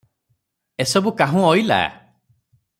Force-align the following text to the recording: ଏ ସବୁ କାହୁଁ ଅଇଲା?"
ଏ 0.85 0.87
ସବୁ 0.93 1.13
କାହୁଁ 1.21 1.45
ଅଇଲା?" 1.51 1.79